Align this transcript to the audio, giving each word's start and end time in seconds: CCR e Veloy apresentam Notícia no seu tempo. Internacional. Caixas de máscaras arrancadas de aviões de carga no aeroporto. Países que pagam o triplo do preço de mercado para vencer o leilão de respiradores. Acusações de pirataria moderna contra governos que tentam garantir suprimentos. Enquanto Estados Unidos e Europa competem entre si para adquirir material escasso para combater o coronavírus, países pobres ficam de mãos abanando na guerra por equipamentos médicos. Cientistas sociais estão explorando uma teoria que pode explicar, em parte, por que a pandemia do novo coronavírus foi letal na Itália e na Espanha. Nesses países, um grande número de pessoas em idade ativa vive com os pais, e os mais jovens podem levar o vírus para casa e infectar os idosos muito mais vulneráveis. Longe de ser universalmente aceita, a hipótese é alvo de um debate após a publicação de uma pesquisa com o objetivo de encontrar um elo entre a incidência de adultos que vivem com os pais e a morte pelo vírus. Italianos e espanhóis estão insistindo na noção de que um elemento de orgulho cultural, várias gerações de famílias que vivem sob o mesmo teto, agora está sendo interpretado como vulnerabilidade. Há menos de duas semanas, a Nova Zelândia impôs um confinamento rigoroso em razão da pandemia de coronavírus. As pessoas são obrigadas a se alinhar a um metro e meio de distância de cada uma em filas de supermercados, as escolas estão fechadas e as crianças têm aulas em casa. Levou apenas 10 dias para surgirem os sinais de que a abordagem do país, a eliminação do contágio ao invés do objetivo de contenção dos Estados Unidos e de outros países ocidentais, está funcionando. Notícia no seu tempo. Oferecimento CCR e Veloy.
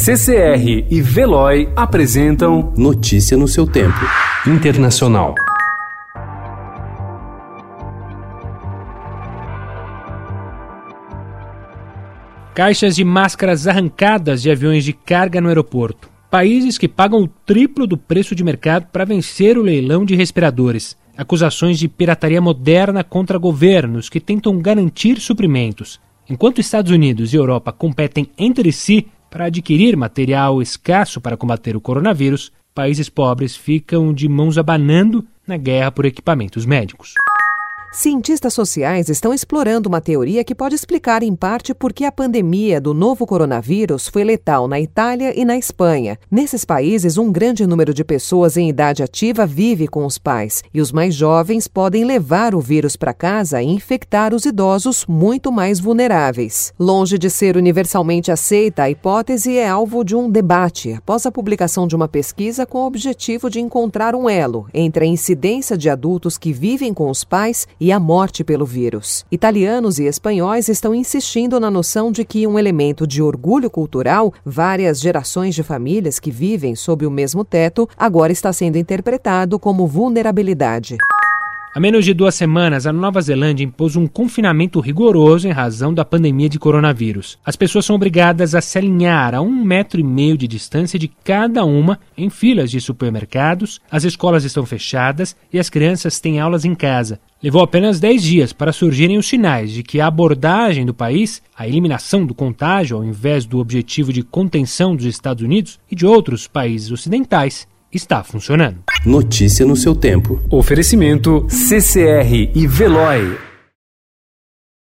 CCR 0.00 0.86
e 0.88 1.02
Veloy 1.02 1.68
apresentam 1.74 2.72
Notícia 2.76 3.36
no 3.36 3.48
seu 3.48 3.66
tempo. 3.66 3.98
Internacional. 4.46 5.34
Caixas 12.54 12.94
de 12.94 13.02
máscaras 13.02 13.66
arrancadas 13.66 14.40
de 14.40 14.48
aviões 14.52 14.84
de 14.84 14.92
carga 14.92 15.40
no 15.40 15.48
aeroporto. 15.48 16.08
Países 16.30 16.78
que 16.78 16.86
pagam 16.86 17.22
o 17.22 17.28
triplo 17.28 17.84
do 17.84 17.98
preço 17.98 18.36
de 18.36 18.44
mercado 18.44 18.86
para 18.92 19.04
vencer 19.04 19.58
o 19.58 19.62
leilão 19.62 20.04
de 20.04 20.14
respiradores. 20.14 20.96
Acusações 21.16 21.76
de 21.76 21.88
pirataria 21.88 22.40
moderna 22.40 23.02
contra 23.02 23.36
governos 23.36 24.08
que 24.08 24.20
tentam 24.20 24.60
garantir 24.60 25.18
suprimentos. 25.18 26.00
Enquanto 26.30 26.60
Estados 26.60 26.92
Unidos 26.92 27.32
e 27.34 27.36
Europa 27.36 27.72
competem 27.72 28.30
entre 28.38 28.70
si 28.70 29.08
para 29.30 29.46
adquirir 29.46 29.96
material 29.96 30.60
escasso 30.62 31.20
para 31.20 31.36
combater 31.36 31.76
o 31.76 31.80
coronavírus, 31.80 32.52
países 32.74 33.08
pobres 33.08 33.56
ficam 33.56 34.12
de 34.12 34.28
mãos 34.28 34.56
abanando 34.58 35.26
na 35.46 35.56
guerra 35.56 35.90
por 35.90 36.04
equipamentos 36.04 36.64
médicos. 36.64 37.14
Cientistas 37.90 38.52
sociais 38.52 39.08
estão 39.08 39.32
explorando 39.32 39.88
uma 39.88 40.00
teoria 40.00 40.44
que 40.44 40.54
pode 40.54 40.74
explicar, 40.74 41.22
em 41.22 41.34
parte, 41.34 41.72
por 41.72 41.90
que 41.90 42.04
a 42.04 42.12
pandemia 42.12 42.78
do 42.82 42.92
novo 42.92 43.26
coronavírus 43.26 44.08
foi 44.08 44.22
letal 44.24 44.68
na 44.68 44.78
Itália 44.78 45.32
e 45.34 45.42
na 45.42 45.56
Espanha. 45.56 46.18
Nesses 46.30 46.66
países, 46.66 47.16
um 47.16 47.32
grande 47.32 47.66
número 47.66 47.94
de 47.94 48.04
pessoas 48.04 48.58
em 48.58 48.68
idade 48.68 49.02
ativa 49.02 49.46
vive 49.46 49.88
com 49.88 50.04
os 50.04 50.18
pais, 50.18 50.62
e 50.72 50.82
os 50.82 50.92
mais 50.92 51.14
jovens 51.14 51.66
podem 51.66 52.04
levar 52.04 52.54
o 52.54 52.60
vírus 52.60 52.94
para 52.94 53.14
casa 53.14 53.62
e 53.62 53.66
infectar 53.66 54.34
os 54.34 54.44
idosos 54.44 55.06
muito 55.08 55.50
mais 55.50 55.80
vulneráveis. 55.80 56.74
Longe 56.78 57.16
de 57.16 57.30
ser 57.30 57.56
universalmente 57.56 58.30
aceita, 58.30 58.82
a 58.82 58.90
hipótese 58.90 59.56
é 59.56 59.66
alvo 59.66 60.04
de 60.04 60.14
um 60.14 60.30
debate 60.30 60.92
após 60.92 61.24
a 61.24 61.32
publicação 61.32 61.86
de 61.86 61.96
uma 61.96 62.06
pesquisa 62.06 62.66
com 62.66 62.80
o 62.80 62.86
objetivo 62.86 63.48
de 63.48 63.60
encontrar 63.60 64.14
um 64.14 64.28
elo 64.28 64.66
entre 64.74 65.06
a 65.06 65.08
incidência 65.08 65.76
de 65.76 65.88
adultos 65.88 66.36
que 66.36 66.52
vivem 66.52 66.92
com 66.92 67.10
os 67.10 67.24
pais 67.24 67.66
e 67.80 67.92
a 67.92 68.00
morte 68.00 68.42
pelo 68.42 68.64
vírus. 68.64 69.24
Italianos 69.30 69.98
e 69.98 70.04
espanhóis 70.04 70.68
estão 70.68 70.94
insistindo 70.94 71.60
na 71.60 71.70
noção 71.70 72.10
de 72.10 72.24
que 72.24 72.46
um 72.46 72.58
elemento 72.58 73.06
de 73.06 73.22
orgulho 73.22 73.70
cultural, 73.70 74.32
várias 74.44 75.00
gerações 75.00 75.54
de 75.54 75.62
famílias 75.62 76.18
que 76.18 76.30
vivem 76.30 76.74
sob 76.74 77.06
o 77.06 77.10
mesmo 77.10 77.44
teto, 77.44 77.88
agora 77.96 78.32
está 78.32 78.52
sendo 78.52 78.76
interpretado 78.76 79.58
como 79.58 79.86
vulnerabilidade. 79.86 80.96
Há 81.74 81.78
menos 81.78 82.06
de 82.06 82.14
duas 82.14 82.34
semanas, 82.34 82.86
a 82.86 82.92
Nova 82.94 83.20
Zelândia 83.20 83.62
impôs 83.62 83.94
um 83.94 84.06
confinamento 84.06 84.80
rigoroso 84.80 85.46
em 85.46 85.52
razão 85.52 85.92
da 85.92 86.02
pandemia 86.02 86.48
de 86.48 86.58
coronavírus. 86.58 87.38
As 87.44 87.56
pessoas 87.56 87.84
são 87.84 87.94
obrigadas 87.94 88.54
a 88.54 88.62
se 88.62 88.78
alinhar 88.78 89.34
a 89.34 89.42
um 89.42 89.64
metro 89.64 90.00
e 90.00 90.02
meio 90.02 90.38
de 90.38 90.48
distância 90.48 90.98
de 90.98 91.08
cada 91.08 91.66
uma 91.66 92.00
em 92.16 92.30
filas 92.30 92.70
de 92.70 92.80
supermercados, 92.80 93.80
as 93.90 94.04
escolas 94.04 94.44
estão 94.44 94.64
fechadas 94.64 95.36
e 95.52 95.58
as 95.58 95.68
crianças 95.68 96.18
têm 96.18 96.40
aulas 96.40 96.64
em 96.64 96.74
casa. 96.74 97.20
Levou 97.42 97.62
apenas 97.62 98.00
10 98.00 98.22
dias 98.22 98.52
para 98.52 98.72
surgirem 98.72 99.18
os 99.18 99.28
sinais 99.28 99.70
de 99.70 99.82
que 99.82 100.00
a 100.00 100.06
abordagem 100.06 100.86
do 100.86 100.94
país, 100.94 101.42
a 101.54 101.68
eliminação 101.68 102.24
do 102.24 102.34
contágio 102.34 102.96
ao 102.96 103.04
invés 103.04 103.44
do 103.44 103.58
objetivo 103.58 104.10
de 104.10 104.22
contenção 104.22 104.96
dos 104.96 105.04
Estados 105.04 105.44
Unidos 105.44 105.78
e 105.90 105.94
de 105.94 106.06
outros 106.06 106.48
países 106.48 106.90
ocidentais, 106.90 107.68
está 107.92 108.22
funcionando. 108.22 108.78
Notícia 109.04 109.64
no 109.64 109.76
seu 109.76 109.94
tempo. 109.94 110.40
Oferecimento 110.50 111.46
CCR 111.48 112.52
e 112.54 112.66
Veloy. 112.66 113.47